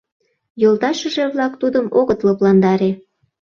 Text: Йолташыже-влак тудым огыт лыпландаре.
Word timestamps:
Йолташыже-влак 0.61 1.53
тудым 1.61 1.85
огыт 1.99 2.19
лыпландаре. 2.25 2.91